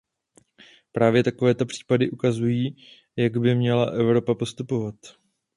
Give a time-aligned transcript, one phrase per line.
[0.91, 2.75] Právě takovéto případy ukazují,
[3.15, 4.95] jak by měla Evropa postupovat.